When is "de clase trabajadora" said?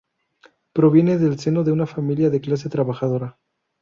2.31-3.37